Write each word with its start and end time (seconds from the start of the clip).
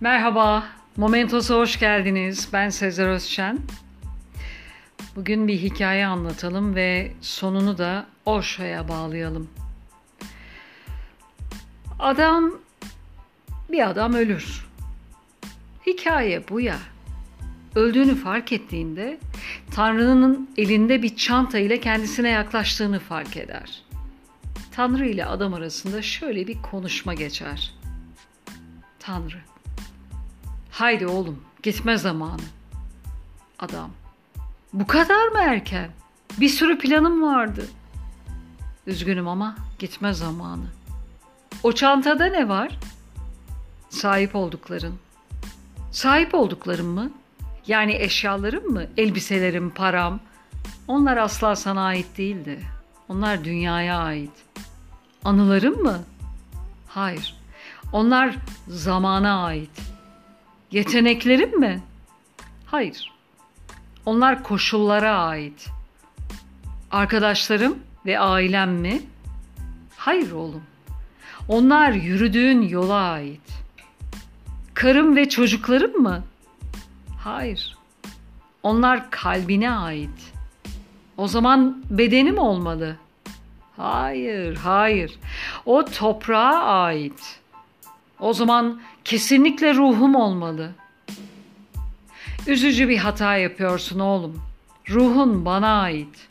Merhaba, 0.00 0.64
Momentos'a 0.96 1.54
hoş 1.54 1.78
geldiniz. 1.78 2.48
Ben 2.52 2.68
Sezer 2.68 3.08
Özşen. 3.08 3.58
Bugün 5.16 5.48
bir 5.48 5.58
hikaye 5.58 6.06
anlatalım 6.06 6.74
ve 6.74 7.12
sonunu 7.20 7.78
da 7.78 8.06
Osho'ya 8.26 8.88
bağlayalım. 8.88 9.50
Adam, 11.98 12.52
bir 13.70 13.88
adam 13.88 14.14
ölür. 14.14 14.66
Hikaye 15.86 16.48
bu 16.48 16.60
ya. 16.60 16.78
Öldüğünü 17.74 18.14
fark 18.14 18.52
ettiğinde 18.52 19.18
Tanrı'nın 19.74 20.50
elinde 20.56 21.02
bir 21.02 21.16
çanta 21.16 21.58
ile 21.58 21.80
kendisine 21.80 22.28
yaklaştığını 22.28 22.98
fark 22.98 23.36
eder. 23.36 23.82
Tanrı 24.72 25.06
ile 25.06 25.26
adam 25.26 25.54
arasında 25.54 26.02
şöyle 26.02 26.46
bir 26.46 26.62
konuşma 26.62 27.14
geçer. 27.14 27.74
Tanrı, 28.98 29.49
haydi 30.80 31.06
oğlum 31.06 31.42
gitme 31.62 31.98
zamanı. 31.98 32.42
Adam, 33.58 33.90
bu 34.72 34.86
kadar 34.86 35.28
mı 35.28 35.38
erken? 35.38 35.90
Bir 36.40 36.48
sürü 36.48 36.78
planım 36.78 37.22
vardı. 37.22 37.66
Üzgünüm 38.86 39.28
ama 39.28 39.56
gitme 39.78 40.14
zamanı. 40.14 40.64
O 41.62 41.72
çantada 41.72 42.26
ne 42.26 42.48
var? 42.48 42.78
Sahip 43.90 44.36
oldukların. 44.36 44.94
Sahip 45.92 46.34
olduklarım 46.34 46.86
mı? 46.86 47.10
Yani 47.66 47.94
eşyalarım 47.94 48.72
mı? 48.72 48.86
Elbiselerim, 48.96 49.70
param. 49.70 50.20
Onlar 50.88 51.16
asla 51.16 51.56
sana 51.56 51.84
ait 51.84 52.18
değildi. 52.18 52.60
Onlar 53.08 53.44
dünyaya 53.44 53.98
ait. 53.98 54.32
Anılarım 55.24 55.82
mı? 55.82 55.98
Hayır. 56.88 57.36
Onlar 57.92 58.36
zamana 58.68 59.44
ait. 59.44 59.89
Yeteneklerim 60.72 61.60
mi? 61.60 61.80
Hayır. 62.66 63.12
Onlar 64.06 64.42
koşullara 64.42 65.18
ait. 65.18 65.70
Arkadaşlarım 66.90 67.78
ve 68.06 68.18
ailem 68.18 68.70
mi? 68.70 69.02
Hayır 69.96 70.32
oğlum. 70.32 70.62
Onlar 71.48 71.92
yürüdüğün 71.92 72.62
yola 72.62 72.94
ait. 72.94 73.40
Karım 74.74 75.16
ve 75.16 75.28
çocuklarım 75.28 76.02
mı? 76.02 76.24
Hayır. 77.18 77.76
Onlar 78.62 79.10
kalbine 79.10 79.70
ait. 79.70 80.32
O 81.16 81.28
zaman 81.28 81.84
bedenim 81.90 82.38
olmalı. 82.38 82.96
Hayır, 83.76 84.56
hayır. 84.56 85.18
O 85.66 85.84
toprağa 85.84 86.62
ait. 86.62 87.39
O 88.20 88.32
zaman 88.32 88.80
kesinlikle 89.04 89.74
ruhum 89.74 90.14
olmalı. 90.14 90.72
Üzücü 92.46 92.88
bir 92.88 92.98
hata 92.98 93.36
yapıyorsun 93.36 93.98
oğlum. 93.98 94.42
Ruhun 94.90 95.44
bana 95.44 95.80
ait. 95.80 96.28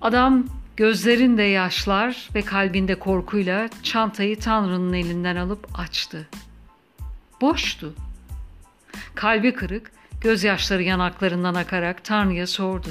Adam 0.00 0.44
gözlerinde 0.76 1.42
yaşlar 1.42 2.28
ve 2.34 2.42
kalbinde 2.42 2.98
korkuyla 2.98 3.68
çantayı 3.82 4.38
Tanrı'nın 4.38 4.92
elinden 4.92 5.36
alıp 5.36 5.78
açtı. 5.78 6.28
Boştu. 7.40 7.94
Kalbi 9.14 9.54
kırık, 9.54 9.92
gözyaşları 10.20 10.82
yanaklarından 10.82 11.54
akarak 11.54 12.04
Tanrı'ya 12.04 12.46
sordu. 12.46 12.88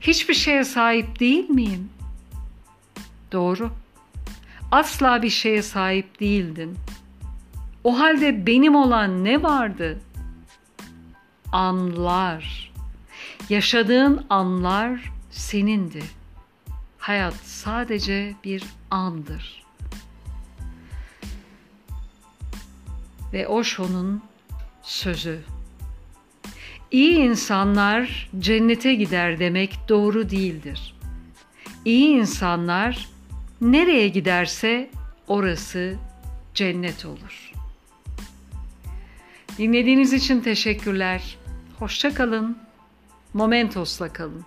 Hiçbir 0.00 0.34
şeye 0.34 0.64
sahip 0.64 1.20
değil 1.20 1.50
miyim? 1.50 1.88
Doğru. 3.32 3.70
Asla 4.70 5.22
bir 5.22 5.30
şeye 5.30 5.62
sahip 5.62 6.20
değildin. 6.20 6.78
O 7.84 8.00
halde 8.00 8.46
benim 8.46 8.74
olan 8.74 9.24
ne 9.24 9.42
vardı? 9.42 10.00
Anlar. 11.52 12.72
Yaşadığın 13.48 14.26
anlar 14.30 15.12
senindi. 15.30 16.02
Hayat 16.98 17.34
sadece 17.34 18.34
bir 18.44 18.64
andır. 18.90 19.64
Ve 23.32 23.48
Osho'nun 23.48 24.22
sözü. 24.82 25.40
İyi 26.90 27.16
insanlar 27.16 28.30
cennete 28.38 28.94
gider 28.94 29.38
demek 29.38 29.78
doğru 29.88 30.30
değildir. 30.30 30.94
İyi 31.84 32.08
insanlar 32.08 33.08
nereye 33.60 34.08
giderse 34.08 34.90
orası 35.28 35.96
cennet 36.54 37.04
olur. 37.04 37.52
Dinlediğiniz 39.58 40.12
için 40.12 40.40
teşekkürler. 40.40 41.38
Hoşça 41.78 42.14
kalın. 42.14 42.58
Momentos'la 43.34 44.12
kalın. 44.12 44.44